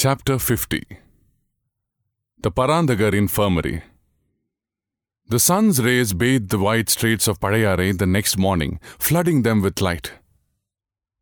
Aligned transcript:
Chapter 0.00 0.38
50 0.38 0.84
The 2.40 2.52
Paranthakar 2.52 3.12
Infirmary 3.14 3.82
The 5.26 5.40
sun's 5.40 5.82
rays 5.82 6.12
bathed 6.12 6.50
the 6.50 6.58
wide 6.60 6.88
streets 6.88 7.26
of 7.26 7.40
Pazhayarai 7.40 7.98
the 7.98 8.06
next 8.06 8.38
morning, 8.38 8.78
flooding 9.00 9.42
them 9.42 9.60
with 9.60 9.80
light. 9.80 10.12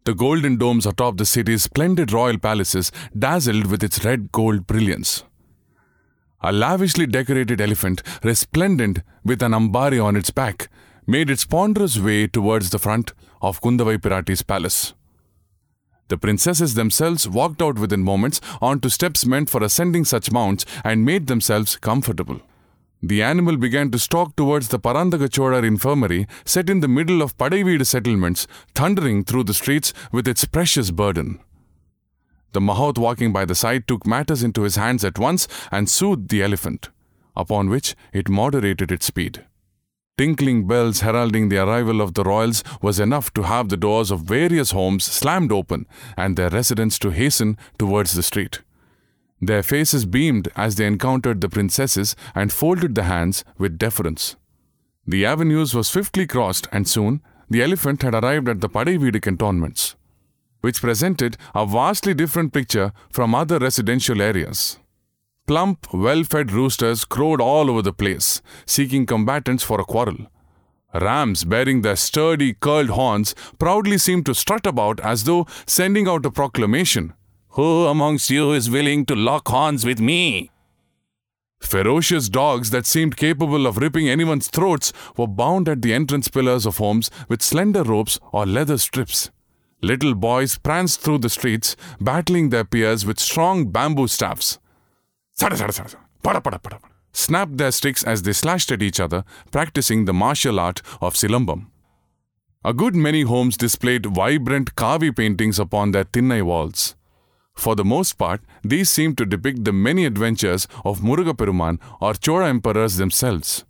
The 0.04 0.12
golden 0.12 0.58
domes 0.58 0.84
atop 0.84 1.16
the 1.16 1.24
city's 1.24 1.62
splendid 1.62 2.12
royal 2.12 2.38
palaces 2.38 2.92
dazzled 3.18 3.64
with 3.70 3.82
its 3.82 4.04
red 4.04 4.30
gold 4.30 4.66
brilliance. 4.66 5.24
A 6.42 6.52
lavishly 6.52 7.06
decorated 7.06 7.62
elephant, 7.62 8.02
resplendent 8.22 8.98
with 9.24 9.42
an 9.42 9.52
ambari 9.52 10.04
on 10.04 10.16
its 10.16 10.30
back, 10.30 10.68
made 11.06 11.30
its 11.30 11.46
ponderous 11.46 11.98
way 11.98 12.26
towards 12.26 12.68
the 12.68 12.78
front 12.78 13.14
of 13.40 13.62
Kundavai 13.62 14.02
Pirati's 14.02 14.42
palace. 14.42 14.92
The 16.08 16.18
princesses 16.18 16.74
themselves 16.74 17.28
walked 17.28 17.60
out 17.60 17.78
within 17.78 18.02
moments 18.02 18.40
onto 18.62 18.88
steps 18.88 19.26
meant 19.26 19.50
for 19.50 19.62
ascending 19.62 20.04
such 20.04 20.30
mounts 20.30 20.64
and 20.84 21.04
made 21.04 21.26
themselves 21.26 21.76
comfortable. 21.76 22.40
The 23.02 23.22
animal 23.22 23.56
began 23.56 23.90
to 23.90 23.98
stalk 23.98 24.36
towards 24.36 24.68
the 24.68 24.78
Parandagachorar 24.78 25.64
infirmary 25.64 26.26
set 26.44 26.70
in 26.70 26.80
the 26.80 26.88
middle 26.88 27.22
of 27.22 27.36
Padaiveedu 27.36 27.84
settlements, 27.84 28.46
thundering 28.74 29.24
through 29.24 29.44
the 29.44 29.54
streets 29.54 29.92
with 30.12 30.26
its 30.26 30.44
precious 30.44 30.90
burden. 30.90 31.40
The 32.52 32.60
Mahout 32.60 32.98
walking 32.98 33.32
by 33.32 33.44
the 33.44 33.54
side 33.54 33.86
took 33.86 34.06
matters 34.06 34.42
into 34.42 34.62
his 34.62 34.76
hands 34.76 35.04
at 35.04 35.18
once 35.18 35.46
and 35.70 35.90
soothed 35.90 36.30
the 36.30 36.42
elephant, 36.42 36.88
upon 37.36 37.68
which 37.68 37.94
it 38.12 38.28
moderated 38.28 38.90
its 38.90 39.06
speed. 39.06 39.44
Tinkling 40.18 40.66
bells 40.66 41.00
heralding 41.00 41.50
the 41.50 41.58
arrival 41.58 42.00
of 42.00 42.14
the 42.14 42.24
royals 42.24 42.64
was 42.80 42.98
enough 42.98 43.34
to 43.34 43.42
have 43.42 43.68
the 43.68 43.76
doors 43.76 44.10
of 44.10 44.22
various 44.22 44.70
homes 44.70 45.04
slammed 45.04 45.52
open 45.52 45.86
and 46.16 46.36
their 46.36 46.48
residents 46.48 46.98
to 47.00 47.10
hasten 47.10 47.58
towards 47.78 48.14
the 48.14 48.22
street. 48.22 48.62
Their 49.42 49.62
faces 49.62 50.06
beamed 50.06 50.48
as 50.56 50.76
they 50.76 50.86
encountered 50.86 51.42
the 51.42 51.50
princesses 51.50 52.16
and 52.34 52.50
folded 52.50 52.94
the 52.94 53.02
hands 53.02 53.44
with 53.58 53.76
deference. 53.76 54.36
The 55.06 55.26
avenues 55.26 55.74
were 55.74 55.82
swiftly 55.82 56.26
crossed, 56.26 56.66
and 56.72 56.88
soon 56.88 57.20
the 57.50 57.62
elephant 57.62 58.00
had 58.00 58.14
arrived 58.14 58.48
at 58.48 58.62
the 58.62 58.70
Padaiveedu 58.70 59.20
cantonments, 59.20 59.96
which 60.62 60.80
presented 60.80 61.36
a 61.54 61.66
vastly 61.66 62.14
different 62.14 62.54
picture 62.54 62.92
from 63.10 63.34
other 63.34 63.58
residential 63.58 64.22
areas. 64.22 64.78
Plump, 65.46 65.86
well 65.92 66.24
fed 66.24 66.50
roosters 66.50 67.04
crowed 67.04 67.40
all 67.40 67.70
over 67.70 67.80
the 67.80 67.92
place, 67.92 68.42
seeking 68.66 69.06
combatants 69.06 69.62
for 69.62 69.80
a 69.80 69.84
quarrel. 69.84 70.26
Rams 70.92 71.44
bearing 71.44 71.82
their 71.82 71.94
sturdy, 71.94 72.54
curled 72.54 72.90
horns 72.90 73.34
proudly 73.58 73.98
seemed 73.98 74.26
to 74.26 74.34
strut 74.34 74.66
about 74.66 74.98
as 75.00 75.24
though 75.24 75.46
sending 75.66 76.08
out 76.08 76.26
a 76.26 76.30
proclamation 76.30 77.12
Who 77.50 77.86
amongst 77.86 78.28
you 78.28 78.52
is 78.52 78.68
willing 78.70 79.06
to 79.06 79.14
lock 79.14 79.46
horns 79.48 79.84
with 79.84 80.00
me? 80.00 80.50
Ferocious 81.60 82.28
dogs 82.28 82.70
that 82.70 82.84
seemed 82.84 83.16
capable 83.16 83.66
of 83.66 83.78
ripping 83.78 84.08
anyone's 84.08 84.48
throats 84.48 84.92
were 85.16 85.26
bound 85.26 85.68
at 85.68 85.80
the 85.80 85.94
entrance 85.94 86.28
pillars 86.28 86.66
of 86.66 86.78
homes 86.78 87.10
with 87.28 87.42
slender 87.42 87.82
ropes 87.82 88.18
or 88.32 88.46
leather 88.46 88.78
strips. 88.78 89.30
Little 89.80 90.14
boys 90.14 90.58
pranced 90.58 91.00
through 91.00 91.18
the 91.18 91.30
streets, 91.30 91.76
battling 92.00 92.50
their 92.50 92.64
peers 92.64 93.06
with 93.06 93.20
strong 93.20 93.68
bamboo 93.68 94.08
staffs. 94.08 94.58
Sada, 95.38 95.54
sada, 95.54 95.72
sada, 95.72 95.98
pada, 96.24 96.40
pada, 96.40 96.58
pada. 96.58 96.78
Snapped 97.12 97.58
their 97.58 97.70
sticks 97.70 98.02
as 98.02 98.22
they 98.22 98.32
slashed 98.32 98.72
at 98.72 98.82
each 98.82 98.98
other, 98.98 99.22
practicing 99.50 100.06
the 100.06 100.14
martial 100.14 100.58
art 100.58 100.80
of 101.02 101.14
silambam. 101.14 101.66
A 102.64 102.72
good 102.72 102.96
many 102.96 103.20
homes 103.20 103.58
displayed 103.58 104.06
vibrant 104.06 104.74
kavi 104.76 105.14
paintings 105.14 105.58
upon 105.58 105.92
their 105.92 106.04
thinnai 106.04 106.42
walls. 106.42 106.94
For 107.54 107.74
the 107.76 107.84
most 107.84 108.14
part, 108.14 108.40
these 108.64 108.88
seemed 108.88 109.18
to 109.18 109.26
depict 109.26 109.64
the 109.64 109.72
many 109.72 110.06
adventures 110.06 110.66
of 110.86 111.00
Muruga 111.00 111.34
Peruman 111.34 111.80
or 112.00 112.14
Chola 112.14 112.48
emperors 112.48 112.96
themselves. 112.96 113.64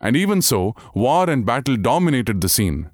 And 0.00 0.16
even 0.16 0.42
so, 0.42 0.74
war 0.94 1.30
and 1.30 1.46
battle 1.46 1.76
dominated 1.76 2.40
the 2.40 2.48
scene. 2.48 2.90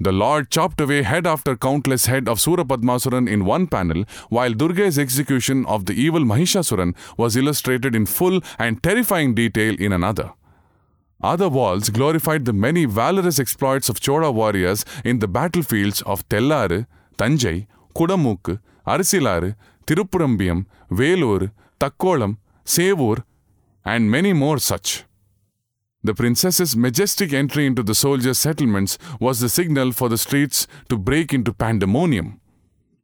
The 0.00 0.12
Lord 0.12 0.50
chopped 0.50 0.80
away 0.80 1.02
head 1.02 1.26
after 1.26 1.56
countless 1.56 2.06
head 2.06 2.28
of 2.28 2.38
Surapadmasuran 2.38 3.28
in 3.30 3.44
one 3.44 3.68
panel, 3.68 4.04
while 4.28 4.52
Durga's 4.52 4.98
execution 4.98 5.64
of 5.66 5.86
the 5.86 5.94
evil 5.94 6.20
Mahishasuran 6.20 6.96
was 7.16 7.36
illustrated 7.36 7.94
in 7.94 8.06
full 8.06 8.40
and 8.58 8.82
terrifying 8.82 9.34
detail 9.34 9.76
in 9.78 9.92
another. 9.92 10.32
Other 11.22 11.48
walls 11.48 11.90
glorified 11.90 12.44
the 12.44 12.52
many 12.52 12.84
valorous 12.86 13.38
exploits 13.38 13.88
of 13.88 14.00
Chola 14.00 14.32
warriors 14.32 14.84
in 15.04 15.20
the 15.20 15.28
battlefields 15.28 16.02
of 16.02 16.28
Tellaru, 16.28 16.86
Tanjai, 17.16 17.66
Kudamukku, 17.94 18.58
Arisilaru, 18.86 19.54
Tirupurambiyam, 19.86 20.66
Velur, 20.90 21.52
Takkolam, 21.78 22.38
Sevur, 22.64 23.22
and 23.84 24.10
many 24.10 24.32
more 24.32 24.58
such. 24.58 25.04
The 26.04 26.14
princess's 26.14 26.76
majestic 26.76 27.32
entry 27.32 27.64
into 27.64 27.82
the 27.82 27.94
soldiers' 27.94 28.38
settlements 28.38 28.98
was 29.18 29.40
the 29.40 29.48
signal 29.48 29.92
for 29.92 30.10
the 30.10 30.18
streets 30.18 30.66
to 30.90 30.98
break 30.98 31.32
into 31.32 31.54
pandemonium. 31.54 32.42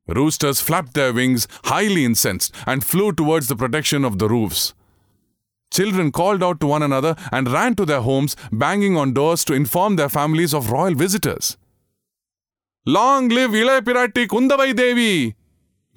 Roosters 0.07 0.61
flapped 0.61 0.93
their 0.93 1.11
wings, 1.11 1.49
highly 1.65 2.05
incensed, 2.05 2.55
and 2.67 2.85
flew 2.85 3.13
towards 3.13 3.49
the 3.49 3.57
protection 3.57 4.05
of 4.05 4.19
the 4.19 4.29
roofs. 4.29 4.75
Children 5.73 6.13
called 6.13 6.43
out 6.43 6.61
to 6.61 6.67
one 6.67 6.83
another 6.83 7.17
and 7.33 7.51
ran 7.51 7.75
to 7.77 7.87
their 7.87 8.03
homes, 8.03 8.37
banging 8.53 8.99
on 8.99 9.15
doors 9.15 9.47
to 9.47 9.55
inform 9.55 9.97
their 9.97 10.11
families 10.11 10.53
of 10.53 10.71
royal 10.71 10.95
visitors. 10.95 11.57
Long 12.85 13.31
live 13.31 13.53
Ilay 13.53 13.81
Pirati 13.81 14.27
Kundavai 14.27 14.77
Devi! 14.77 15.35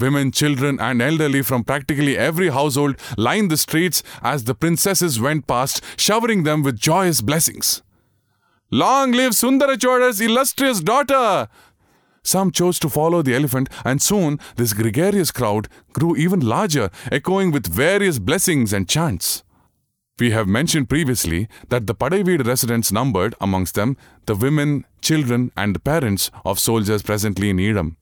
Women, 0.03 0.33
children, 0.33 0.81
and 0.81 1.01
elderly 1.01 1.41
from 1.43 1.63
practically 1.63 2.17
every 2.17 2.49
household 2.49 2.97
lined 3.17 3.49
the 3.49 3.55
streets 3.55 4.03
as 4.21 4.43
the 4.43 4.53
princesses 4.53 5.17
went 5.17 5.47
past, 5.47 5.81
showering 5.95 6.43
them 6.43 6.61
with 6.61 6.77
joyous 6.77 7.21
blessings. 7.21 7.81
Long 8.69 9.13
live 9.13 9.31
Sundarachoda's 9.31 10.19
illustrious 10.19 10.81
daughter! 10.81 11.47
Some 12.21 12.51
chose 12.51 12.79
to 12.79 12.89
follow 12.89 13.21
the 13.21 13.33
elephant, 13.33 13.69
and 13.85 14.01
soon 14.01 14.41
this 14.57 14.73
gregarious 14.73 15.31
crowd 15.31 15.69
grew 15.93 16.17
even 16.17 16.41
larger, 16.41 16.89
echoing 17.09 17.51
with 17.51 17.65
various 17.65 18.19
blessings 18.19 18.73
and 18.73 18.89
chants. 18.89 19.45
We 20.19 20.31
have 20.31 20.49
mentioned 20.49 20.89
previously 20.89 21.47
that 21.69 21.87
the 21.87 21.95
Padaiveedu 21.95 22.45
residents 22.45 22.91
numbered 22.91 23.35
amongst 23.39 23.75
them 23.75 23.95
the 24.25 24.35
women, 24.35 24.85
children, 25.01 25.53
and 25.55 25.81
parents 25.85 26.29
of 26.43 26.59
soldiers 26.59 27.03
presently 27.03 27.49
in 27.51 27.57
Edam. 27.57 27.95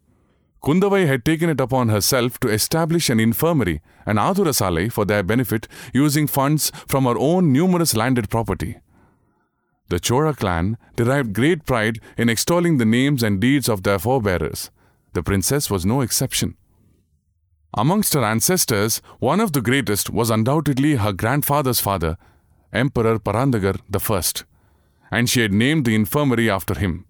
Kundavai 0.63 1.07
had 1.07 1.25
taken 1.25 1.49
it 1.49 1.59
upon 1.59 1.89
herself 1.89 2.39
to 2.39 2.47
establish 2.47 3.09
an 3.09 3.19
infirmary, 3.19 3.81
an 4.05 4.17
Adhurasalai, 4.17 4.91
for 4.91 5.05
their 5.05 5.23
benefit 5.23 5.67
using 5.93 6.27
funds 6.27 6.71
from 6.87 7.05
her 7.05 7.17
own 7.17 7.51
numerous 7.51 7.95
landed 7.95 8.29
property. 8.29 8.77
The 9.89 9.99
Chola 9.99 10.33
clan 10.33 10.77
derived 10.95 11.33
great 11.33 11.65
pride 11.65 11.99
in 12.17 12.29
extolling 12.29 12.77
the 12.77 12.85
names 12.85 13.23
and 13.23 13.41
deeds 13.41 13.67
of 13.67 13.83
their 13.83 13.99
forebearers. 13.99 14.69
The 15.13 15.23
princess 15.23 15.69
was 15.69 15.85
no 15.85 16.01
exception. 16.01 16.55
Amongst 17.75 18.13
her 18.13 18.23
ancestors, 18.23 19.01
one 19.19 19.39
of 19.39 19.53
the 19.53 19.61
greatest 19.61 20.09
was 20.09 20.29
undoubtedly 20.29 20.95
her 20.95 21.11
grandfather's 21.11 21.79
father, 21.79 22.17
Emperor 22.71 23.17
Paranthakar 23.17 23.79
I, 23.91 25.17
and 25.17 25.29
she 25.29 25.41
had 25.41 25.53
named 25.53 25.85
the 25.85 25.95
infirmary 25.95 26.49
after 26.49 26.77
him. 26.77 27.05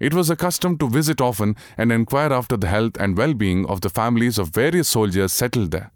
It 0.00 0.14
was 0.14 0.30
a 0.30 0.36
custom 0.36 0.78
to 0.78 0.88
visit 0.88 1.20
often 1.20 1.54
and 1.76 1.92
inquire 1.92 2.32
after 2.32 2.56
the 2.56 2.68
health 2.68 2.96
and 2.98 3.16
well 3.16 3.34
being 3.34 3.66
of 3.66 3.82
the 3.82 3.90
families 3.90 4.38
of 4.38 4.48
various 4.48 4.88
soldiers 4.88 5.32
settled 5.32 5.70
there. 5.70 5.92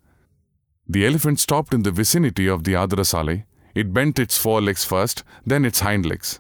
The 0.86 1.06
elephant 1.06 1.40
stopped 1.40 1.72
in 1.72 1.82
the 1.82 1.90
vicinity 1.90 2.46
of 2.46 2.64
the 2.64 2.74
Adhurasalai. 2.74 3.44
It 3.74 3.94
bent 3.94 4.18
its 4.18 4.36
forelegs 4.36 4.84
first, 4.84 5.24
then 5.46 5.64
its 5.64 5.80
hind 5.80 6.04
legs. 6.04 6.38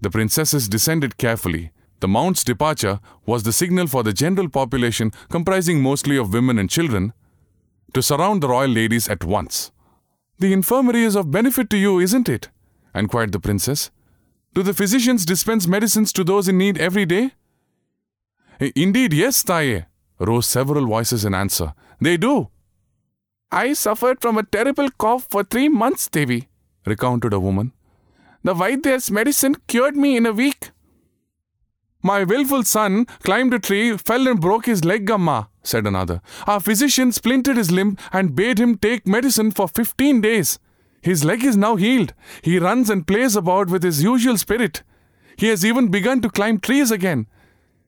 The 0.00 0.10
princesses 0.10 0.68
descended 0.68 1.16
carefully. 1.16 1.70
The 2.00 2.08
mount's 2.08 2.42
departure 2.42 2.98
was 3.24 3.44
the 3.44 3.52
signal 3.52 3.86
for 3.86 4.02
the 4.02 4.12
general 4.12 4.48
population, 4.48 5.12
comprising 5.30 5.80
mostly 5.80 6.18
of 6.18 6.32
women 6.32 6.58
and 6.58 6.68
children, 6.68 7.12
to 7.94 8.02
surround 8.02 8.42
the 8.42 8.48
royal 8.48 8.68
ladies 8.68 9.08
at 9.08 9.22
once. 9.22 9.70
The 10.40 10.52
infirmary 10.52 11.04
is 11.04 11.14
of 11.14 11.30
benefit 11.30 11.70
to 11.70 11.76
you, 11.76 12.00
isn't 12.00 12.28
it? 12.28 12.50
inquired 12.94 13.30
the 13.30 13.40
princess. 13.40 13.90
Do 14.54 14.62
the 14.62 14.72
physicians 14.72 15.26
dispense 15.26 15.66
medicines 15.66 16.12
to 16.12 16.22
those 16.22 16.48
in 16.48 16.58
need 16.58 16.78
every 16.78 17.04
day? 17.04 17.32
Eh, 18.60 18.70
indeed, 18.76 19.12
yes, 19.12 19.42
Taye, 19.42 19.86
rose 20.20 20.46
several 20.46 20.86
voices 20.86 21.24
in 21.24 21.34
answer. 21.34 21.74
They 22.00 22.16
do. 22.16 22.48
I 23.50 23.72
suffered 23.72 24.20
from 24.20 24.38
a 24.38 24.44
terrible 24.44 24.90
cough 24.90 25.26
for 25.28 25.42
three 25.42 25.68
months, 25.68 26.08
Devi, 26.08 26.48
recounted 26.86 27.32
a 27.32 27.40
woman. 27.40 27.72
The 28.44 28.54
Vaidyar's 28.54 29.10
medicine 29.10 29.56
cured 29.66 29.96
me 29.96 30.16
in 30.16 30.26
a 30.26 30.32
week. 30.32 30.70
My 32.02 32.22
willful 32.22 32.62
son 32.62 33.06
climbed 33.24 33.54
a 33.54 33.58
tree, 33.58 33.96
fell 33.96 34.28
and 34.28 34.40
broke 34.40 34.66
his 34.66 34.84
leg, 34.84 35.10
Amma, 35.10 35.48
said 35.62 35.86
another. 35.86 36.20
Our 36.46 36.60
physician 36.60 37.10
splintered 37.10 37.56
his 37.56 37.70
limb 37.70 37.96
and 38.12 38.36
bade 38.36 38.60
him 38.60 38.76
take 38.76 39.06
medicine 39.06 39.50
for 39.50 39.66
fifteen 39.66 40.20
days. 40.20 40.58
His 41.04 41.22
leg 41.22 41.44
is 41.44 41.56
now 41.56 41.76
healed. 41.76 42.14
He 42.40 42.58
runs 42.58 42.88
and 42.88 43.06
plays 43.06 43.36
about 43.36 43.68
with 43.68 43.82
his 43.82 44.02
usual 44.02 44.38
spirit. 44.38 44.82
He 45.36 45.48
has 45.48 45.62
even 45.62 45.88
begun 45.88 46.22
to 46.22 46.30
climb 46.30 46.58
trees 46.60 46.90
again, 46.90 47.26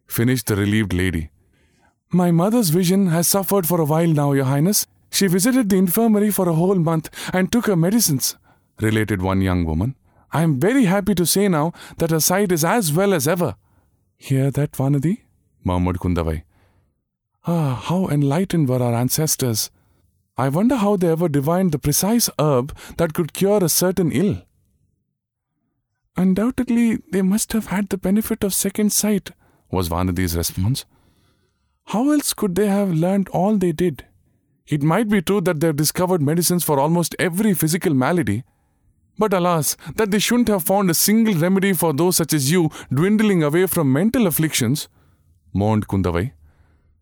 finished 0.07 0.47
the 0.47 0.57
relieved 0.57 0.93
lady. 0.93 1.31
My 2.11 2.31
mother's 2.31 2.69
vision 2.69 3.07
has 3.07 3.27
suffered 3.27 3.67
for 3.67 3.81
a 3.81 3.87
while 3.87 4.09
now, 4.09 4.33
Your 4.33 4.45
Highness. 4.45 4.87
She 5.11 5.29
visited 5.29 5.71
the 5.71 5.77
infirmary 5.77 6.31
for 6.31 6.47
a 6.47 6.53
whole 6.53 6.75
month 6.75 7.09
and 7.33 7.51
took 7.51 7.67
her 7.67 7.77
medicines, 7.77 8.37
related 8.83 9.23
one 9.23 9.41
young 9.41 9.65
woman. 9.65 9.95
I 10.31 10.43
am 10.43 10.61
very 10.61 10.85
happy 10.85 11.15
to 11.15 11.25
say 11.25 11.49
now 11.49 11.73
that 11.97 12.11
her 12.11 12.21
sight 12.21 12.53
is 12.53 12.65
as 12.65 12.93
well 12.93 13.15
as 13.15 13.27
ever. 13.27 13.55
Hear 14.19 14.51
that, 14.51 14.73
Vanadi? 14.73 15.23
murmured 15.65 16.01
Kundavai. 16.01 16.43
Ah, 17.47 17.81
how 17.89 18.09
enlightened 18.09 18.69
were 18.69 18.83
our 18.83 18.95
ancestors. 18.95 19.71
I 20.39 20.49
wonder 20.51 20.77
how 20.77 20.97
they 20.97 21.09
ever 21.09 21.29
divined 21.29 21.73
the 21.73 21.79
precise 21.79 22.29
herb 22.39 22.77
that 22.99 23.15
could 23.15 23.33
cure 23.33 23.65
a 23.65 23.69
certain 23.69 24.13
ill. 24.13 24.43
Undoubtedly, 26.17 26.99
they 27.11 27.23
must 27.23 27.53
have 27.53 27.67
had 27.67 27.89
the 27.89 27.99
benefit 27.99 28.45
of 28.45 28.55
second 28.55 28.93
sight, 28.93 29.31
was 29.71 29.89
Vanadi's 29.89 30.37
response. 30.37 30.85
How 31.87 32.11
else 32.11 32.33
could 32.35 32.55
they 32.55 32.69
have 32.69 32.93
learned 32.93 33.29
all 33.31 33.57
they 33.57 33.73
did? 33.73 34.05
It 34.67 34.83
might 34.83 35.09
be 35.09 35.23
true 35.23 35.41
that 35.43 35.61
they 35.61 35.69
have 35.69 35.77
discovered 35.77 36.21
medicines 36.21 36.65
for 36.65 36.81
almost 36.81 37.15
every 37.19 37.55
physical 37.55 37.95
malady, 37.95 38.45
but 39.19 39.33
alas, 39.33 39.77
that 39.95 40.11
they 40.11 40.19
shouldn't 40.19 40.49
have 40.49 40.65
found 40.65 40.91
a 40.91 40.95
single 40.95 41.35
remedy 41.35 41.73
for 41.73 41.93
those 41.93 42.17
such 42.17 42.33
as 42.33 42.51
you 42.51 42.71
dwindling 42.93 43.43
away 43.43 43.67
from 43.67 43.93
mental 43.93 44.27
afflictions, 44.27 44.89
mourned 45.55 45.89
Kundavai. 45.89 46.33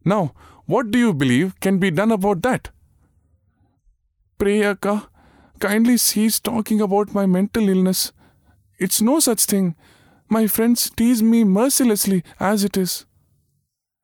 Now, 0.04 0.34
what 0.66 0.90
do 0.90 0.98
you 0.98 1.12
believe 1.12 1.58
can 1.60 1.78
be 1.78 1.90
done 1.90 2.12
about 2.12 2.42
that? 2.42 2.70
Pray, 4.38 4.62
Akka, 4.62 5.08
kindly 5.60 5.96
cease 5.96 6.40
talking 6.40 6.80
about 6.80 7.14
my 7.14 7.26
mental 7.26 7.68
illness. 7.68 8.12
It's 8.78 9.00
no 9.00 9.20
such 9.20 9.44
thing. 9.44 9.76
My 10.28 10.46
friends 10.46 10.90
tease 10.90 11.22
me 11.22 11.44
mercilessly 11.44 12.24
as 12.40 12.64
it 12.64 12.76
is. 12.76 13.06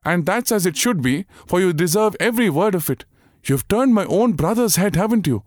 And 0.03 0.25
that's 0.25 0.51
as 0.51 0.65
it 0.65 0.77
should 0.77 1.01
be, 1.01 1.25
for 1.45 1.59
you 1.59 1.73
deserve 1.73 2.15
every 2.19 2.49
word 2.49 2.75
of 2.75 2.89
it. 2.89 3.05
You've 3.43 3.67
turned 3.67 3.93
my 3.93 4.05
own 4.05 4.33
brother's 4.33 4.77
head, 4.77 4.95
haven't 4.95 5.27
you? 5.27 5.43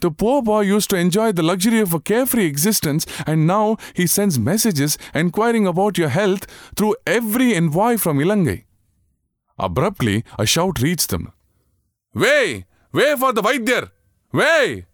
The 0.00 0.10
poor 0.10 0.42
boy 0.42 0.60
used 0.60 0.90
to 0.90 0.96
enjoy 0.96 1.32
the 1.32 1.42
luxury 1.42 1.80
of 1.80 1.94
a 1.94 2.00
carefree 2.00 2.44
existence, 2.44 3.06
and 3.26 3.46
now 3.46 3.78
he 3.94 4.06
sends 4.06 4.38
messages 4.38 4.98
inquiring 5.14 5.66
about 5.66 5.96
your 5.96 6.10
health 6.10 6.46
through 6.76 6.96
every 7.06 7.54
envoy 7.54 7.96
from 7.96 8.18
Ilangai. 8.18 8.64
Abruptly, 9.58 10.22
a 10.38 10.44
shout 10.44 10.80
reached 10.82 11.08
them. 11.08 11.32
Way! 12.14 12.66
Way 12.92 13.16
for 13.16 13.32
the 13.32 13.42
Vaidyar! 13.42 13.90
Way! 14.36 14.84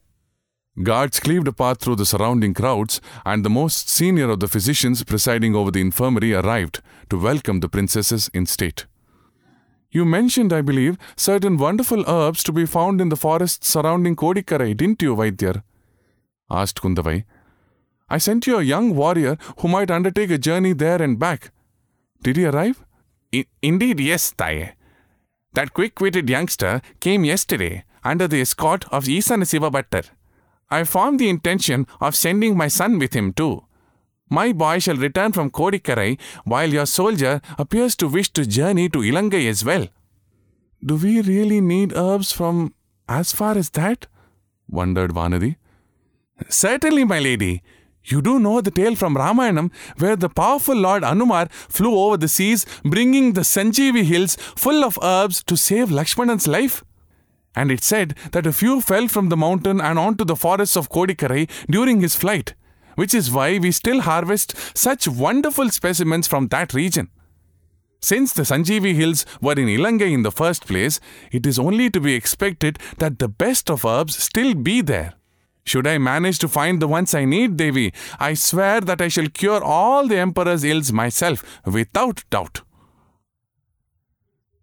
Guards 0.84 1.18
cleaved 1.18 1.48
a 1.48 1.52
path 1.52 1.80
through 1.80 1.96
the 1.96 2.06
surrounding 2.06 2.54
crowds, 2.54 3.00
and 3.26 3.44
the 3.44 3.50
most 3.50 3.88
senior 3.88 4.30
of 4.30 4.38
the 4.38 4.46
physicians 4.46 5.02
presiding 5.02 5.56
over 5.56 5.72
the 5.72 5.80
infirmary 5.80 6.32
arrived 6.32 6.80
to 7.10 7.18
welcome 7.18 7.58
the 7.58 7.68
princesses 7.68 8.30
in 8.32 8.46
state. 8.46 8.86
You 9.90 10.04
mentioned, 10.04 10.52
I 10.52 10.60
believe, 10.60 10.96
certain 11.16 11.56
wonderful 11.56 12.04
herbs 12.08 12.44
to 12.44 12.52
be 12.52 12.66
found 12.66 13.00
in 13.00 13.08
the 13.08 13.16
forests 13.16 13.66
surrounding 13.66 14.14
Kodikarai, 14.14 14.76
didn't 14.76 15.02
you, 15.02 15.16
Vaidyar? 15.16 15.64
asked 16.48 16.80
Kundavai. 16.80 17.24
I 18.08 18.18
sent 18.18 18.46
you 18.46 18.58
a 18.58 18.62
young 18.62 18.94
warrior 18.94 19.38
who 19.58 19.66
might 19.66 19.90
undertake 19.90 20.30
a 20.30 20.38
journey 20.38 20.72
there 20.72 21.02
and 21.02 21.18
back. 21.18 21.50
Did 22.22 22.36
he 22.36 22.44
arrive? 22.44 22.84
I- 23.34 23.46
indeed, 23.60 23.98
yes, 23.98 24.32
Taye. 24.32 24.74
That 25.54 25.74
quick 25.74 26.00
witted 26.00 26.30
youngster 26.30 26.80
came 27.00 27.24
yesterday 27.24 27.84
under 28.04 28.28
the 28.28 28.40
escort 28.40 28.84
of 28.90 29.04
Isana 29.04 29.46
Siva 29.46 29.70
Bhattar. 29.70 30.04
I 30.70 30.84
formed 30.84 31.20
the 31.20 31.28
intention 31.28 31.86
of 32.00 32.16
sending 32.16 32.56
my 32.56 32.68
son 32.68 32.98
with 32.98 33.14
him 33.14 33.32
too. 33.32 33.64
My 34.30 34.52
boy 34.52 34.78
shall 34.78 34.96
return 34.96 35.32
from 35.32 35.50
Kodikarai 35.50 36.18
while 36.44 36.72
your 36.72 36.86
soldier 36.86 37.40
appears 37.58 37.94
to 37.96 38.08
wish 38.08 38.30
to 38.30 38.46
journey 38.46 38.88
to 38.88 39.00
Ilangai 39.00 39.46
as 39.48 39.64
well. 39.64 39.88
Do 40.84 40.96
we 40.96 41.20
really 41.20 41.60
need 41.60 41.92
herbs 41.94 42.32
from 42.32 42.74
as 43.08 43.32
far 43.32 43.58
as 43.58 43.70
that? 43.70 44.06
wondered 44.68 45.12
Vanadi. 45.12 45.56
Certainly, 46.48 47.04
my 47.04 47.18
lady. 47.18 47.62
You 48.04 48.20
do 48.20 48.38
know 48.40 48.60
the 48.60 48.70
tale 48.70 48.96
from 48.96 49.14
Ramayanam 49.14 49.70
where 49.98 50.16
the 50.16 50.28
powerful 50.28 50.74
Lord 50.74 51.02
Anumar 51.04 51.50
flew 51.52 51.94
over 51.94 52.16
the 52.16 52.26
seas 52.26 52.66
bringing 52.84 53.34
the 53.34 53.42
Sanjeevi 53.42 54.02
hills 54.02 54.36
full 54.36 54.82
of 54.84 54.98
herbs 55.02 55.44
to 55.44 55.56
save 55.56 55.90
Lakshmanan's 55.90 56.48
life? 56.48 56.82
And 57.54 57.70
it 57.70 57.84
said 57.84 58.14
that 58.32 58.46
a 58.46 58.52
few 58.52 58.80
fell 58.80 59.08
from 59.08 59.28
the 59.28 59.36
mountain 59.36 59.80
and 59.80 59.98
onto 59.98 60.24
the 60.24 60.36
forests 60.36 60.76
of 60.76 60.90
Kodikarai 60.90 61.50
during 61.70 62.00
his 62.00 62.16
flight, 62.16 62.54
which 62.94 63.14
is 63.14 63.30
why 63.30 63.58
we 63.58 63.72
still 63.72 64.00
harvest 64.02 64.54
such 64.76 65.06
wonderful 65.06 65.68
specimens 65.70 66.26
from 66.26 66.48
that 66.48 66.72
region. 66.72 67.10
Since 68.00 68.32
the 68.32 68.42
Sanjeevi 68.42 68.94
hills 68.94 69.24
were 69.40 69.52
in 69.52 69.68
Ilangai 69.68 70.12
in 70.12 70.22
the 70.22 70.32
first 70.32 70.66
place, 70.66 70.98
it 71.30 71.46
is 71.46 71.58
only 71.58 71.88
to 71.90 72.00
be 72.00 72.14
expected 72.14 72.78
that 72.98 73.20
the 73.20 73.28
best 73.28 73.70
of 73.70 73.84
herbs 73.84 74.16
still 74.16 74.54
be 74.54 74.80
there. 74.80 75.14
Should 75.64 75.86
I 75.86 75.98
manage 75.98 76.40
to 76.40 76.48
find 76.48 76.82
the 76.82 76.88
ones 76.88 77.14
I 77.14 77.24
need, 77.24 77.56
Devi, 77.56 77.92
I 78.18 78.34
swear 78.34 78.80
that 78.80 79.00
I 79.00 79.06
shall 79.06 79.28
cure 79.28 79.62
all 79.62 80.08
the 80.08 80.18
emperor's 80.18 80.64
ills 80.64 80.92
myself, 80.92 81.44
without 81.64 82.24
doubt. 82.30 82.62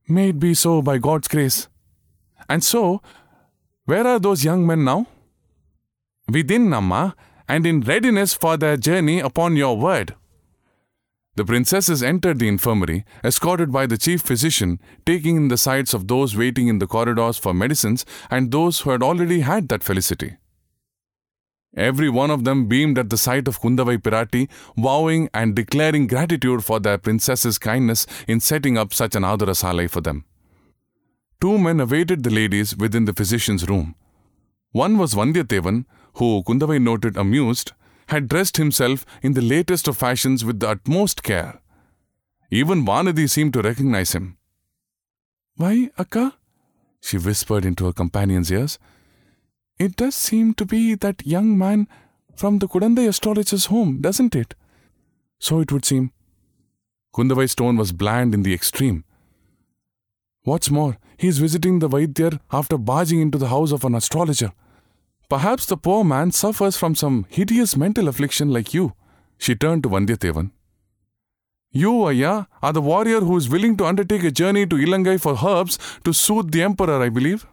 May 0.10 0.30
it 0.30 0.40
be 0.40 0.54
so 0.54 0.82
by 0.82 0.98
God's 0.98 1.30
grace. 1.30 1.70
And 2.50 2.64
so, 2.64 3.02
where 3.86 4.06
are 4.06 4.20
those 4.20 4.44
young 4.44 4.66
men 4.68 4.84
now? 4.84 5.08
Within 6.28 6.74
Amma, 6.74 7.16
and 7.48 7.66
in 7.66 7.82
readiness 7.82 8.34
for 8.34 8.58
their 8.58 8.78
journey 8.78 9.20
upon 9.20 9.56
your 9.56 9.78
word. 9.78 10.16
The 11.36 11.46
princesses 11.46 12.04
entered 12.04 12.40
the 12.40 12.48
infirmary, 12.48 13.06
escorted 13.24 13.72
by 13.72 13.86
the 13.86 13.98
chief 13.98 14.22
physician, 14.22 14.80
taking 15.06 15.38
in 15.38 15.48
the 15.48 15.58
sights 15.58 15.94
of 15.94 16.08
those 16.08 16.36
waiting 16.36 16.68
in 16.68 16.80
the 16.80 16.88
corridors 16.88 17.38
for 17.38 17.54
medicines 17.54 18.06
and 18.30 18.52
those 18.52 18.82
who 18.82 18.90
had 18.90 19.02
already 19.02 19.40
had 19.40 19.70
that 19.70 19.84
felicity. 19.84 20.38
Every 21.78 22.10
one 22.10 22.30
of 22.30 22.44
them 22.44 22.68
beamed 22.68 22.98
at 22.98 23.10
the 23.10 23.18
sight 23.18 23.48
of 23.48 23.62
Kundavai 23.62 24.00
Pirati, 24.00 24.50
vowing 24.76 25.30
and 25.34 25.56
declaring 25.56 26.08
gratitude 26.08 26.64
for 26.64 26.80
their 26.80 26.98
princess's 26.98 27.58
kindness 27.58 28.06
in 28.28 28.40
setting 28.40 28.78
up 28.78 28.94
such 28.94 29.16
an 29.16 29.24
Adhurasalai 29.24 29.90
for 29.90 30.02
them. 30.02 30.26
Two 31.42 31.58
men 31.58 31.80
awaited 31.80 32.24
the 32.24 32.30
ladies 32.30 32.76
within 32.76 33.06
the 33.06 33.14
physician's 33.14 33.68
room. 33.70 33.96
One 34.72 34.98
was 34.98 35.16
Vandiyathevan, 35.16 35.86
who, 36.16 36.44
Kundavai 36.44 36.82
noted 36.82 37.16
amused, 37.16 37.72
had 38.10 38.28
dressed 38.28 38.58
himself 38.58 39.06
in 39.22 39.34
the 39.34 39.42
latest 39.42 39.88
of 39.88 39.98
fashions 39.98 40.44
with 40.44 40.60
the 40.60 40.70
utmost 40.70 41.24
care. 41.24 41.62
Even 42.52 42.86
Vanadi 42.86 43.30
seemed 43.30 43.54
to 43.54 43.62
recognize 43.62 44.14
him. 44.14 44.38
Why, 45.56 45.92
Akka? 45.98 46.36
she 47.02 47.18
whispered 47.18 47.64
into 47.64 47.86
her 47.86 47.94
companion's 47.94 48.52
ears. 48.52 48.78
It 49.78 49.96
does 49.96 50.16
seem 50.16 50.54
to 50.56 50.66
be 50.66 50.96
that 50.96 51.26
young 51.26 51.58
man 51.58 51.88
from 52.36 52.60
the 52.60 52.68
Kudandai 52.68 53.08
astrologer's 53.08 53.68
home, 53.68 54.02
doesn't 54.02 54.36
it? 54.36 54.56
So 55.40 55.62
it 55.62 55.72
would 55.72 55.86
seem. 55.86 56.12
Kundavai's 57.14 57.56
tone 57.56 57.78
was 57.78 57.94
bland 57.94 58.34
in 58.34 58.44
the 58.44 58.54
extreme. 58.54 59.06
What's 60.50 60.72
more, 60.72 60.98
he 61.16 61.28
is 61.28 61.38
visiting 61.38 61.78
the 61.78 61.88
Vaidyar 61.88 62.40
after 62.52 62.76
barging 62.76 63.20
into 63.22 63.38
the 63.38 63.50
house 63.50 63.72
of 63.72 63.84
an 63.86 63.94
astrologer. 63.94 64.52
Perhaps 65.30 65.68
the 65.68 65.78
poor 65.78 66.04
man 66.04 66.32
suffers 66.32 66.76
from 66.76 66.96
some 66.96 67.28
hideous 67.30 67.78
mental 67.78 68.08
affliction 68.08 68.50
like 68.50 68.74
you. 68.74 68.94
She 69.38 69.54
turned 69.54 69.84
to 69.84 69.90
Vandiyathevan. 69.90 70.50
You, 71.72 71.92
Aya, 72.06 72.48
are 72.64 72.74
the 72.74 72.82
warrior 72.82 73.20
who 73.20 73.38
is 73.38 73.48
willing 73.48 73.78
to 73.78 73.86
undertake 73.86 74.24
a 74.24 74.32
journey 74.32 74.66
to 74.66 74.76
Ilangai 74.76 75.22
for 75.22 75.38
herbs 75.48 75.78
to 76.04 76.14
soothe 76.14 76.52
the 76.52 76.64
emperor, 76.64 77.00
I 77.00 77.10
believe. 77.10 77.46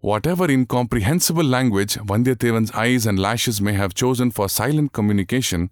Whatever 0.00 0.50
incomprehensible 0.50 1.44
language 1.44 1.96
Vandiyathevan's 1.96 2.70
eyes 2.70 3.04
and 3.04 3.18
lashes 3.18 3.60
may 3.60 3.74
have 3.74 3.92
chosen 3.92 4.30
for 4.30 4.48
silent 4.48 4.94
communication, 4.94 5.68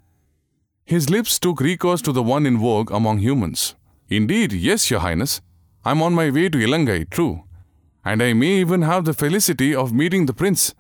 his 0.85 1.09
lips 1.09 1.39
took 1.39 1.61
recourse 1.61 2.03
to 2.03 2.13
the 2.13 2.23
one 2.23 2.45
in 2.45 2.59
vogue 2.59 2.91
among 2.91 3.21
humans. 3.21 3.75
Indeed, 4.11 4.53
yes, 4.53 4.91
Your 4.91 5.01
Highness. 5.01 5.41
I'm 5.87 6.03
on 6.03 6.15
my 6.15 6.31
way 6.31 6.49
to 6.49 6.59
Ilangai, 6.59 7.11
true. 7.11 7.45
And 8.05 8.21
I 8.21 8.33
may 8.33 8.57
even 8.61 8.83
have 8.83 9.05
the 9.05 9.15
felicity 9.15 9.73
of 9.73 9.93
meeting 9.93 10.27
the 10.27 10.35
prince. 10.35 10.75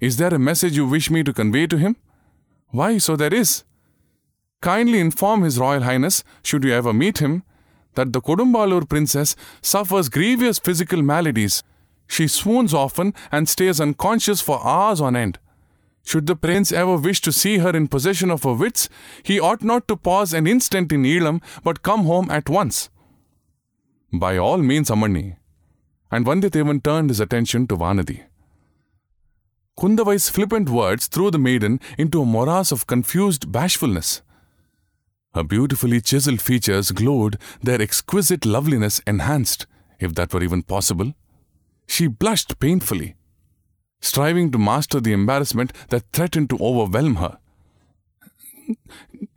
Is 0.00 0.16
there 0.16 0.32
a 0.32 0.38
message 0.38 0.74
you 0.74 0.86
wish 0.86 1.10
me 1.10 1.22
to 1.22 1.34
convey 1.34 1.66
to 1.66 1.76
him? 1.76 1.96
Why, 2.68 2.96
so 2.96 3.14
there 3.14 3.34
is. 3.34 3.64
Kindly 4.62 5.00
inform 5.00 5.42
His 5.42 5.58
Royal 5.58 5.82
Highness, 5.82 6.24
should 6.42 6.64
you 6.64 6.72
ever 6.72 6.94
meet 6.94 7.18
him, 7.18 7.42
that 7.94 8.14
the 8.14 8.22
Kodumbalur 8.22 8.88
princess 8.88 9.36
suffers 9.60 10.08
grievous 10.08 10.58
physical 10.58 11.02
maladies. 11.02 11.62
She 12.06 12.26
swoons 12.26 12.72
often 12.72 13.12
and 13.30 13.50
stays 13.50 13.82
unconscious 13.82 14.40
for 14.40 14.66
hours 14.66 15.02
on 15.02 15.14
end. 15.14 15.40
Should 16.04 16.26
the 16.26 16.36
prince 16.36 16.72
ever 16.72 16.96
wish 16.96 17.20
to 17.20 17.32
see 17.32 17.58
her 17.58 17.76
in 17.76 17.86
possession 17.86 18.30
of 18.30 18.44
her 18.44 18.54
wits, 18.54 18.88
he 19.22 19.38
ought 19.38 19.62
not 19.62 19.86
to 19.88 19.96
pause 19.96 20.32
an 20.32 20.46
instant 20.46 20.90
in 20.90 21.04
Elam, 21.04 21.42
but 21.62 21.82
come 21.82 22.04
home 22.04 22.30
at 22.30 22.48
once. 22.48 22.88
By 24.12 24.36
all 24.36 24.58
means, 24.58 24.90
Amani. 24.90 25.36
And 26.10 26.26
Vandiyathevan 26.26 26.82
turned 26.82 27.10
his 27.10 27.20
attention 27.20 27.66
to 27.68 27.76
Vanadi. 27.76 28.22
Kundavai's 29.78 30.28
flippant 30.28 30.68
words 30.68 31.06
threw 31.06 31.30
the 31.30 31.38
maiden 31.38 31.80
into 31.96 32.20
a 32.20 32.26
morass 32.26 32.72
of 32.72 32.86
confused 32.86 33.50
bashfulness. 33.50 34.20
Her 35.34 35.42
beautifully 35.42 36.02
chiseled 36.02 36.42
features 36.42 36.90
glowed, 36.92 37.38
their 37.62 37.80
exquisite 37.80 38.44
loveliness 38.44 39.00
enhanced. 39.06 39.66
if 39.98 40.14
that 40.16 40.34
were 40.34 40.42
even 40.42 40.62
possible. 40.62 41.14
She 41.86 42.06
blushed 42.08 42.58
painfully, 42.58 43.14
striving 44.00 44.50
to 44.50 44.58
master 44.58 45.00
the 45.00 45.12
embarrassment 45.12 45.72
that 45.90 46.10
threatened 46.12 46.50
to 46.50 46.58
overwhelm 46.58 47.16
her. 47.16 47.38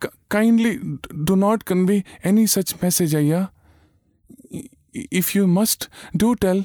K- 0.00 0.08
kindly 0.28 0.80
do 1.24 1.36
not 1.36 1.64
convey 1.64 2.02
any 2.24 2.46
such 2.46 2.80
message, 2.82 3.12
Ayya. 3.12 3.50
If 4.92 5.34
you 5.34 5.46
must, 5.46 5.88
do 6.16 6.34
tell, 6.36 6.64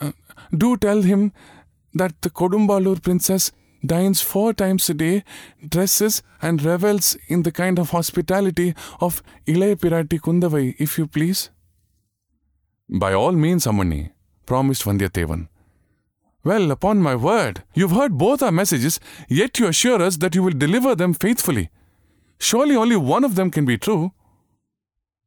uh, 0.00 0.12
do 0.56 0.76
tell 0.76 1.02
him 1.02 1.32
that 1.94 2.20
the 2.22 2.30
Kodumbalur 2.30 3.02
princess 3.02 3.52
dines 3.84 4.20
four 4.20 4.52
times 4.52 4.88
a 4.90 4.94
day, 4.94 5.24
dresses 5.68 6.22
and 6.42 6.62
revels 6.62 7.16
in 7.28 7.42
the 7.42 7.52
kind 7.52 7.78
of 7.78 7.90
hospitality 7.90 8.74
of 9.00 9.22
Ilaya 9.46 9.76
Pirati 9.76 10.18
Kundavai, 10.20 10.74
if 10.78 10.98
you 10.98 11.06
please. 11.06 11.50
By 12.88 13.12
all 13.12 13.32
means, 13.32 13.66
Ammani, 13.66 14.10
promised 14.46 14.84
Vandiyathevan. 14.84 15.48
Well, 16.44 16.70
upon 16.70 16.98
my 16.98 17.14
word, 17.14 17.64
you've 17.74 17.90
heard 17.90 18.16
both 18.16 18.42
our 18.42 18.52
messages, 18.52 18.98
yet 19.28 19.58
you 19.58 19.66
assure 19.66 20.00
us 20.00 20.16
that 20.18 20.34
you 20.34 20.42
will 20.42 20.52
deliver 20.52 20.94
them 20.94 21.12
faithfully. 21.12 21.68
Surely 22.38 22.74
only 22.74 22.96
one 22.96 23.24
of 23.24 23.34
them 23.34 23.50
can 23.50 23.64
be 23.64 23.76
true. 23.76 24.12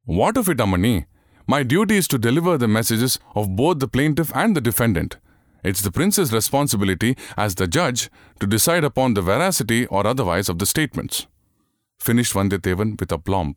What 0.06 0.38
of 0.38 0.50
it, 0.50 0.58
Ammani? 0.58 1.06
My 1.48 1.64
duty 1.64 1.98
is 1.98 2.08
to 2.10 2.18
deliver 2.18 2.58
the 2.58 2.68
messages 2.68 3.20
of 3.36 3.56
both 3.56 3.80
the 3.80 3.88
plaintiff 3.88 4.32
and 4.36 4.56
the 4.56 4.62
defendant. 4.62 5.18
It's 5.64 5.82
the 5.82 5.92
prince's 5.92 6.34
responsibility 6.34 7.16
as 7.38 7.56
the 7.56 7.68
judge 7.68 8.10
to 8.40 8.48
decide 8.48 8.84
upon 8.84 9.14
the 9.14 9.22
veracity 9.22 9.86
or 9.88 10.08
otherwise 10.08 10.50
of 10.50 10.60
the 10.60 10.66
statements. 10.66 11.28
Finished 12.00 12.34
Vandiyathevan 12.34 13.00
with 13.00 13.12
aplomb. 13.12 13.56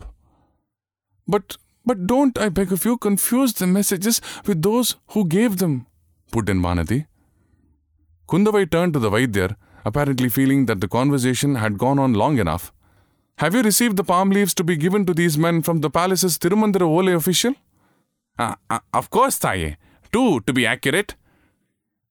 But 1.27 1.57
but 1.87 2.07
don't, 2.07 2.39
I 2.39 2.49
beg 2.49 2.73
of 2.73 2.85
you, 2.87 2.97
confuse 2.97 3.53
the 3.53 3.67
messages 3.67 4.21
with 4.47 4.63
those 4.63 4.97
who 5.09 5.27
gave 5.27 5.59
them, 5.59 5.87
put 6.33 6.49
in 6.49 6.63
Vanadi. 6.63 7.07
Kundavai 8.27 8.71
turned 8.71 8.95
to 8.95 8.99
the 8.99 9.11
Vaidyar, 9.11 9.57
apparently 9.85 10.31
feeling 10.31 10.65
that 10.65 10.81
the 10.81 10.89
conversation 10.89 11.57
had 11.57 11.77
gone 11.77 11.99
on 11.99 12.15
long 12.15 12.39
enough. 12.39 12.73
Have 13.37 13.55
you 13.55 13.63
received 13.63 13.99
the 13.99 14.05
palm 14.05 14.31
leaves 14.31 14.55
to 14.55 14.65
be 14.65 14.77
given 14.77 15.05
to 15.05 15.13
these 15.13 15.37
men 15.37 15.61
from 15.61 15.81
the 15.81 15.91
palace's 15.91 16.39
Tirumandira 16.39 16.89
Olai 16.89 17.15
official? 17.15 17.55
Uh, 18.39 18.55
of 18.93 19.11
course, 19.11 19.39
Taye. 19.39 19.77
Two, 20.13 20.41
to 20.41 20.53
be 20.53 20.67
accurate. 20.67 21.15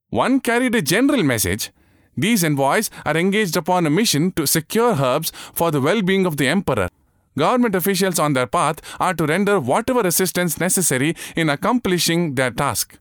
One 0.10 0.40
carried 0.40 0.76
a 0.76 0.82
general 0.82 1.24
message. 1.24 1.72
These 2.16 2.44
envoys 2.44 2.90
are 3.06 3.18
engaged 3.18 3.58
upon 3.58 3.86
a 3.86 3.90
mission 3.90 4.32
to 4.34 4.46
secure 4.46 4.96
herbs 4.96 5.32
for 5.54 5.72
the 5.72 5.82
well 5.82 6.02
being 6.02 6.26
of 6.26 6.38
the 6.38 6.48
emperor. 6.48 6.90
Government 7.38 7.74
officials 7.74 8.20
on 8.20 8.34
their 8.34 8.46
path 8.46 8.80
are 9.00 9.14
to 9.16 9.26
render 9.26 9.60
whatever 9.60 10.02
assistance 10.02 10.60
necessary 10.60 11.16
in 11.36 11.50
accomplishing 11.50 12.36
their 12.36 12.52
task. 12.52 13.00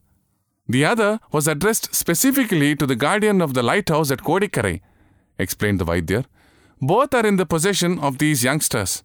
The 0.67 0.85
other 0.87 1.21
was 1.31 1.47
addressed 1.47 1.95
specifically 1.95 2.75
to 2.77 2.87
the 2.87 2.97
guardian 2.97 3.43
of 3.43 3.53
the 3.53 3.63
lighthouse 3.63 4.11
at 4.11 4.21
Kodikarai, 4.21 4.81
explained 5.39 5.81
the 5.81 5.85
Vaidyar. 5.85 6.25
Both 6.81 7.13
are 7.13 7.27
in 7.27 7.37
the 7.37 7.45
possession 7.45 7.99
of 7.99 8.19
these 8.19 8.43
youngsters. 8.43 9.03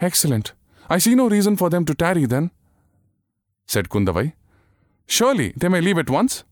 Excellent. 0.00 0.52
I 0.90 0.98
see 0.98 1.14
no 1.14 1.28
reason 1.28 1.56
for 1.56 1.70
them 1.70 1.84
to 1.84 1.94
tarry 1.94 2.26
then, 2.26 2.50
said 3.66 3.88
Kundavai. 3.88 4.32
Surely 5.06 5.52
they 5.56 5.68
may 5.68 5.80
leave 5.80 5.98
at 5.98 6.10
once? 6.10 6.42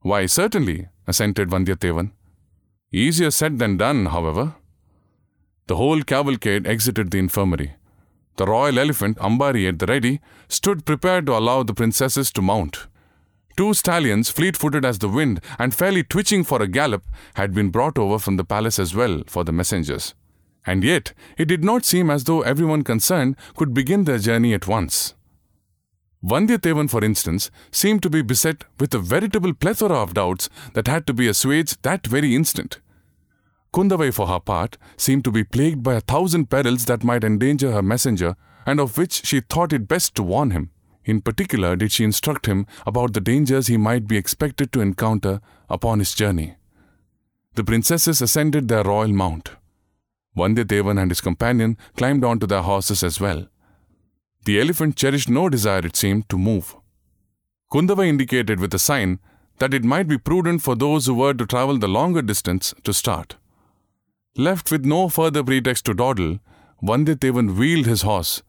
Why, 0.00 0.26
certainly, 0.26 0.88
assented 1.08 1.50
Vandiyathevan. 1.50 2.12
Easier 2.92 3.32
said 3.32 3.58
than 3.58 3.76
done, 3.76 4.06
however. 4.06 4.54
The 5.66 5.74
whole 5.74 6.02
cavalcade 6.02 6.68
exited 6.68 7.10
the 7.10 7.18
infirmary. 7.18 7.72
The 8.36 8.46
royal 8.46 8.78
elephant, 8.78 9.18
Ambari 9.18 9.68
at 9.68 9.80
the 9.80 9.86
ready, 9.86 10.20
stood 10.48 10.84
prepared 10.84 11.26
to 11.26 11.36
allow 11.36 11.64
the 11.64 11.74
princesses 11.74 12.30
to 12.32 12.42
mount. 12.42 12.86
Two 13.56 13.74
stallions, 13.74 14.30
fleet 14.30 14.56
footed 14.56 14.84
as 14.84 14.98
the 14.98 15.08
wind 15.08 15.40
and 15.58 15.74
fairly 15.74 16.04
twitching 16.04 16.44
for 16.44 16.62
a 16.62 16.68
gallop, 16.68 17.02
had 17.34 17.54
been 17.54 17.70
brought 17.70 17.98
over 17.98 18.20
from 18.20 18.36
the 18.36 18.44
palace 18.44 18.78
as 18.78 18.94
well 18.94 19.22
for 19.26 19.42
the 19.42 19.52
messengers. 19.52 20.14
And 20.66 20.82
yet, 20.82 21.14
it 21.38 21.46
did 21.46 21.62
not 21.62 21.84
seem 21.84 22.10
as 22.10 22.24
though 22.24 22.42
everyone 22.42 22.82
concerned 22.82 23.36
could 23.56 23.72
begin 23.72 24.04
their 24.04 24.18
journey 24.18 24.52
at 24.52 24.66
once. 24.66 25.14
Vandiyathevan, 26.24 26.90
for 26.90 27.04
instance, 27.04 27.50
seemed 27.70 28.02
to 28.02 28.10
be 28.10 28.20
beset 28.20 28.64
with 28.80 28.92
a 28.92 28.98
veritable 28.98 29.54
plethora 29.54 29.94
of 29.94 30.14
doubts 30.14 30.48
that 30.72 30.88
had 30.88 31.06
to 31.06 31.14
be 31.14 31.28
assuaged 31.28 31.80
that 31.82 32.06
very 32.06 32.34
instant. 32.34 32.80
Kundavai, 33.72 34.12
for 34.12 34.26
her 34.26 34.40
part, 34.40 34.76
seemed 34.96 35.22
to 35.24 35.30
be 35.30 35.44
plagued 35.44 35.82
by 35.82 35.94
a 35.94 36.00
thousand 36.00 36.50
perils 36.50 36.86
that 36.86 37.04
might 37.04 37.22
endanger 37.22 37.70
her 37.70 37.82
messenger, 37.82 38.34
and 38.64 38.80
of 38.80 38.98
which 38.98 39.24
she 39.24 39.40
thought 39.40 39.72
it 39.72 39.86
best 39.86 40.14
to 40.16 40.22
warn 40.22 40.50
him. 40.50 40.70
In 41.04 41.20
particular, 41.20 41.76
did 41.76 41.92
she 41.92 42.02
instruct 42.02 42.46
him 42.46 42.66
about 42.84 43.12
the 43.12 43.20
dangers 43.20 43.68
he 43.68 43.76
might 43.76 44.08
be 44.08 44.16
expected 44.16 44.72
to 44.72 44.80
encounter 44.80 45.40
upon 45.68 46.00
his 46.00 46.14
journey. 46.14 46.56
The 47.54 47.62
princesses 47.62 48.20
ascended 48.20 48.66
their 48.66 48.82
royal 48.82 49.12
mount. 49.12 49.50
Vandiyathevan 50.36 51.00
and 51.00 51.10
his 51.10 51.20
companion 51.20 51.76
climbed 51.96 52.24
onto 52.24 52.46
their 52.46 52.62
horses 52.62 53.02
as 53.02 53.20
well. 53.20 53.46
The 54.44 54.60
elephant 54.60 54.96
cherished 54.96 55.28
no 55.28 55.48
desire, 55.48 55.84
it 55.84 55.96
seemed, 55.96 56.28
to 56.28 56.38
move. 56.38 56.76
Kundavai 57.72 58.06
indicated 58.08 58.60
with 58.60 58.74
a 58.74 58.78
sign 58.78 59.18
that 59.58 59.74
it 59.74 59.82
might 59.82 60.06
be 60.06 60.18
prudent 60.18 60.62
for 60.62 60.76
those 60.76 61.06
who 61.06 61.14
were 61.14 61.34
to 61.34 61.46
travel 61.46 61.78
the 61.78 61.88
longer 61.88 62.22
distance 62.22 62.74
to 62.84 62.92
start. 62.92 63.36
Left 64.36 64.70
with 64.70 64.84
no 64.84 65.08
further 65.08 65.42
pretext 65.42 65.86
to 65.86 65.94
dawdle, 65.94 66.38
Vandiyathevan 66.82 67.56
wheeled 67.56 67.86
his 67.86 68.02
horse, 68.02 68.42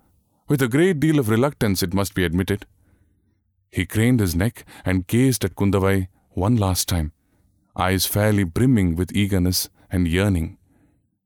with 0.47 0.61
a 0.61 0.67
great 0.67 0.99
deal 0.99 1.19
of 1.19 1.29
reluctance, 1.29 1.81
it 1.81 1.93
must 1.93 2.13
be 2.13 2.23
admitted. 2.23 2.65
He 3.71 3.85
craned 3.85 4.19
his 4.19 4.35
neck 4.35 4.65
and 4.85 5.07
gazed 5.07 5.43
at 5.43 5.55
Kundavai 5.55 6.07
one 6.31 6.55
last 6.55 6.87
time, 6.87 7.11
eyes 7.75 8.05
fairly 8.05 8.43
brimming 8.43 8.95
with 8.95 9.15
eagerness 9.15 9.69
and 9.91 10.07
yearning. 10.07 10.56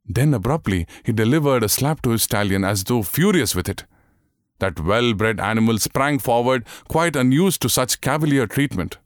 Then 0.05 0.33
abruptly 0.33 0.87
he 1.03 1.11
delivered 1.11 1.63
a 1.63 1.69
slap 1.69 2.01
to 2.01 2.11
his 2.11 2.23
stallion 2.23 2.63
as 2.63 2.83
though 2.83 3.03
furious 3.03 3.55
with 3.55 3.69
it. 3.69 3.85
That 4.59 4.79
well 4.79 5.13
bred 5.13 5.39
animal 5.39 5.79
sprang 5.79 6.19
forward, 6.19 6.65
quite 6.87 7.15
unused 7.15 7.61
to 7.61 7.69
such 7.69 8.01
cavalier 8.01 8.47
treatment. 8.47 8.97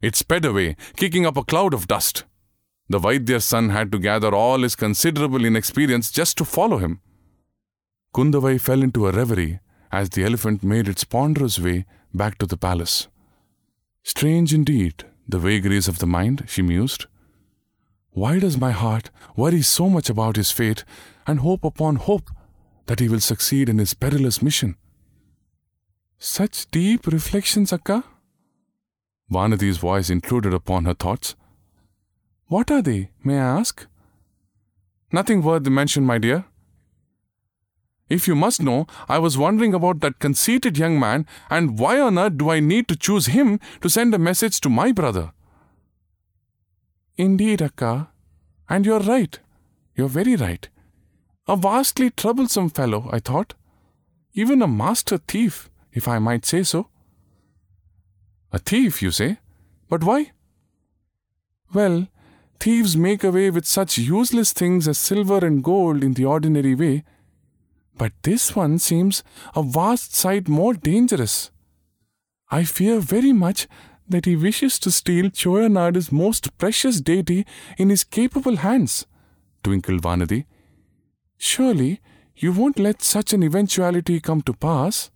It 0.00 0.16
sped 0.16 0.44
away, 0.44 0.76
kicking 0.96 1.26
up 1.26 1.36
a 1.36 1.44
cloud 1.44 1.74
of 1.74 1.88
dust. 1.88 2.24
The 2.88 2.98
Vaidyar's 2.98 3.44
son 3.44 3.68
had 3.70 3.92
to 3.92 3.98
gather 3.98 4.34
all 4.34 4.62
his 4.62 4.74
considerable 4.74 5.44
inexperience 5.44 6.10
just 6.10 6.38
to 6.38 6.44
follow 6.44 6.78
him. 6.78 7.00
Kundavai 8.14 8.58
fell 8.60 8.82
into 8.82 9.06
a 9.06 9.12
reverie 9.12 9.60
as 9.92 10.10
the 10.10 10.24
elephant 10.24 10.62
made 10.62 10.88
its 10.88 11.04
ponderous 11.04 11.58
way 11.58 11.84
back 12.14 12.38
to 12.38 12.46
the 12.46 12.56
palace. 12.56 13.08
Strange 14.02 14.54
indeed, 14.54 15.04
the 15.28 15.38
vagaries 15.38 15.88
of 15.88 15.98
the 15.98 16.06
mind, 16.06 16.44
she 16.46 16.62
mused. 16.62 17.06
Why 18.12 18.38
does 18.38 18.58
my 18.58 18.72
heart 18.72 19.10
worry 19.36 19.62
so 19.62 19.88
much 19.88 20.10
about 20.10 20.36
his 20.36 20.50
fate 20.50 20.84
and 21.26 21.40
hope 21.40 21.64
upon 21.64 21.96
hope 21.96 22.30
that 22.86 23.00
he 23.00 23.08
will 23.08 23.20
succeed 23.20 23.68
in 23.68 23.78
his 23.78 23.94
perilous 23.94 24.42
mission? 24.42 24.76
Such 26.18 26.70
deep 26.70 27.06
reflections, 27.06 27.72
Akka? 27.72 28.02
Vanadi's 29.30 29.78
voice 29.78 30.10
intruded 30.10 30.52
upon 30.52 30.84
her 30.84 30.94
thoughts. 30.94 31.36
What 32.46 32.70
are 32.70 32.82
they, 32.82 33.10
may 33.22 33.38
I 33.38 33.58
ask? 33.60 33.86
Nothing 35.12 35.42
worth 35.42 35.64
the 35.64 35.70
mention, 35.70 36.04
my 36.04 36.18
dear. 36.18 36.46
If 38.08 38.26
you 38.26 38.34
must 38.34 38.62
know, 38.62 38.86
I 39.08 39.18
was 39.18 39.36
wondering 39.36 39.74
about 39.74 40.00
that 40.00 40.18
conceited 40.18 40.78
young 40.78 40.98
man 40.98 41.26
and 41.50 41.78
why 41.78 42.00
on 42.00 42.18
earth 42.18 42.38
do 42.38 42.50
I 42.50 42.58
need 42.58 42.88
to 42.88 42.96
choose 42.96 43.26
him 43.26 43.60
to 43.82 43.90
send 43.90 44.14
a 44.14 44.18
message 44.18 44.60
to 44.62 44.70
my 44.70 44.92
brother? 44.92 45.32
Indeed, 47.18 47.60
Akka. 47.60 48.08
And 48.68 48.86
you're 48.86 49.00
right. 49.00 49.38
You're 49.96 50.08
very 50.08 50.36
right. 50.36 50.68
A 51.48 51.56
vastly 51.56 52.10
troublesome 52.10 52.70
fellow, 52.70 53.08
I 53.10 53.18
thought. 53.18 53.54
Even 54.34 54.62
a 54.62 54.68
master 54.68 55.18
thief, 55.18 55.68
if 55.92 56.06
I 56.06 56.20
might 56.20 56.46
say 56.46 56.62
so. 56.62 56.88
A 58.52 58.58
thief, 58.58 59.02
you 59.02 59.10
say? 59.10 59.38
But 59.88 60.04
why? 60.04 60.30
Well, 61.74 62.06
thieves 62.60 62.96
make 62.96 63.24
away 63.24 63.50
with 63.50 63.66
such 63.66 63.98
useless 63.98 64.52
things 64.52 64.86
as 64.86 64.98
silver 64.98 65.44
and 65.44 65.64
gold 65.64 66.04
in 66.04 66.14
the 66.14 66.24
ordinary 66.24 66.74
way. 66.74 67.04
But 67.96 68.12
this 68.22 68.54
one 68.54 68.78
seems 68.78 69.24
a 69.56 69.62
vast 69.62 70.14
sight 70.14 70.46
more 70.46 70.74
dangerous. 70.74 71.50
I 72.50 72.62
fear 72.62 73.00
very 73.00 73.32
much 73.32 73.66
that 74.08 74.24
he 74.24 74.36
wishes 74.36 74.78
to 74.80 74.90
steal 74.90 75.26
Choyanada's 75.26 76.10
most 76.10 76.56
precious 76.58 77.00
deity 77.00 77.46
in 77.76 77.90
his 77.90 78.04
capable 78.04 78.56
hands, 78.56 79.06
twinkled 79.62 80.02
Vanadi. 80.02 80.44
Surely 81.36 82.00
you 82.36 82.52
won't 82.52 82.78
let 82.78 83.02
such 83.02 83.32
an 83.32 83.42
eventuality 83.42 84.20
come 84.20 84.42
to 84.42 84.52
pass. 84.52 85.10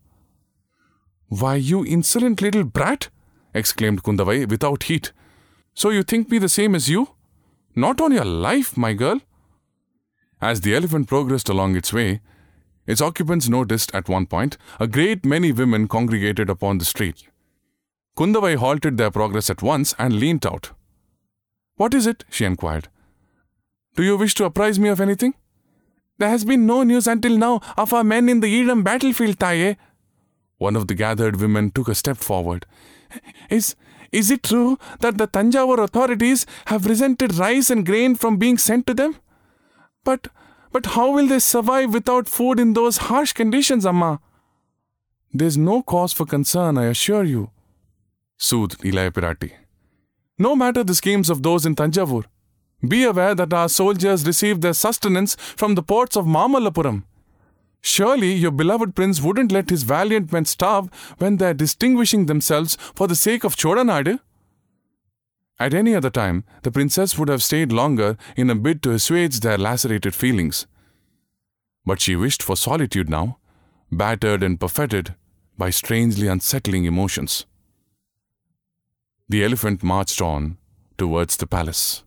Why, 1.29 1.57
you 1.57 1.85
insolent 1.85 2.43
little 2.43 2.65
brat! 2.65 3.09
exclaimed 3.55 4.03
Kundavai 4.03 4.49
without 4.49 4.85
heat. 4.85 5.13
So 5.75 5.91
you 5.91 6.03
think 6.03 6.31
me 6.31 6.39
the 6.39 6.49
same 6.49 6.75
as 6.75 6.89
you? 6.89 7.09
Not 7.75 8.01
on 8.01 8.13
your 8.13 8.25
life, 8.25 8.77
my 8.77 8.93
girl. 8.93 9.21
As 10.41 10.61
the 10.61 10.75
elephant 10.75 11.09
progressed 11.09 11.49
along 11.49 11.77
its 11.77 11.93
way, 11.93 12.21
Its 12.87 13.01
occupants 13.01 13.49
noticed 13.49 13.95
at 13.95 14.09
one 14.09 14.27
point 14.27 14.57
a 14.81 14.87
great 14.87 15.25
many 15.25 15.53
women 15.53 15.87
congregated 15.87 16.51
upon 16.51 16.79
the 16.79 16.85
street. 16.85 17.29
Kundavai 18.17 18.57
halted 18.57 18.99
their 18.99 19.11
progress 19.11 19.49
at 19.49 19.63
once 19.63 19.95
and 19.99 20.15
leant 20.15 20.45
out. 20.45 20.73
What 21.77 21.95
is 21.95 22.07
it? 22.07 22.25
she 22.31 22.45
inquired. 22.45 22.89
Do 23.97 24.03
you 24.03 24.17
wish 24.17 24.35
to 24.35 24.45
apprise 24.45 24.79
me 24.79 24.89
of 24.89 25.01
anything? 25.01 25.35
There 26.19 26.29
has 26.29 26.45
been 26.45 26.67
no 26.67 26.83
news 26.83 27.07
until 27.07 27.37
now 27.37 27.61
of 27.77 27.93
our 27.93 28.05
men 28.05 28.29
in 28.29 28.41
the 28.41 28.61
Edam 28.61 28.83
battlefield, 28.83 29.39
Taye. 29.39 29.77
One 30.59 30.77
of 30.77 30.87
the 30.87 30.95
gathered 30.95 31.41
women 31.41 31.71
took 31.71 31.89
a 31.89 31.95
step 31.95 32.17
forward. 32.17 32.67
Is, 33.51 33.75
is 34.13 34.31
it 34.31 34.43
true 34.43 34.79
that 35.01 35.19
the 35.19 35.27
Tanjavur 35.27 35.83
authorities 35.83 36.47
have 36.67 36.87
resented 36.87 37.35
rice 37.37 37.71
and 37.71 37.85
grain 37.85 38.15
from 38.15 38.37
being 38.37 38.57
sent 38.57 38.87
to 38.87 38.95
them? 38.95 39.17
But, 40.05 40.29
but 40.71 40.87
how 40.87 41.11
will 41.13 41.27
they 41.27 41.39
survive 41.39 41.93
without 41.93 42.29
food 42.29 42.61
in 42.61 42.75
those 42.75 42.99
harsh 43.09 43.33
conditions, 43.33 43.85
Amma? 43.85 44.21
There's 45.33 45.59
no 45.59 45.83
cause 45.83 46.13
for 46.13 46.27
concern, 46.27 46.79
I 46.79 46.87
assure 46.87 47.25
you, 47.25 47.51
soothed 48.49 48.81
Ilaya 48.83 49.13
Pirati. 49.13 49.53
No 50.39 50.57
matter 50.57 50.83
the 50.83 50.95
schemes 50.95 51.31
of 51.31 51.43
those 51.43 51.65
in 51.65 51.77
Tanjavur, 51.77 52.25
be 52.87 53.05
aware 53.05 53.35
that 53.35 53.53
our 53.53 53.69
soldiers 53.69 54.27
receive 54.27 54.61
their 54.61 54.73
sustenance 54.73 55.37
from 55.57 55.77
the 55.77 55.83
ports 55.83 56.17
of 56.17 56.27
Mamallapuram. 56.27 57.05
Surely 57.81 58.33
your 58.33 58.51
beloved 58.51 58.95
prince 58.97 59.21
wouldn't 59.21 59.53
let 59.53 59.71
his 59.71 59.85
valiant 59.85 60.33
men 60.33 60.45
starve 60.45 60.89
when 61.19 61.37
they're 61.37 61.55
distinguishing 61.55 62.27
themselves 62.27 62.77
for 62.95 63.07
the 63.07 63.15
sake 63.15 63.45
of 63.45 63.57
Chodanadu. 63.57 64.19
At 65.61 65.75
any 65.75 65.95
other 65.95 66.11
time, 66.11 66.45
the 66.63 66.73
princess 66.73 67.17
would 67.17 67.29
have 67.29 67.43
stayed 67.43 67.71
longer 67.71 68.17
in 68.37 68.51
a 68.51 68.57
bid 68.57 68.83
to 68.83 68.91
assuage 68.91 69.41
their 69.41 69.59
lacerated 69.59 70.15
feelings. 70.15 70.67
But 71.87 72.01
she 72.01 72.17
wished 72.17 72.43
for 72.43 72.57
solitude 72.57 73.09
now, 73.09 73.39
battered 73.93 74.43
and 74.43 74.59
buffeted 74.59 75.15
by 75.57 75.71
strangely 75.71 76.27
unsettling 76.27 76.85
emotions. 76.85 77.47
The 79.29 79.45
elephant 79.45 79.83
marched 79.83 80.21
on 80.21 80.59
towards 80.99 81.37
the 81.37 81.47
palace. 81.47 82.03